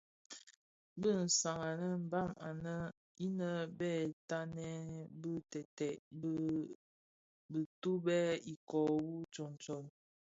[1.01, 2.85] Bi sans an a mbam anèn
[3.25, 3.93] innë bè
[4.29, 4.85] tatnèn
[5.21, 6.33] bi teted bi
[7.51, 8.19] bitimbè
[8.53, 9.85] ikoo wu tsuňtsuň.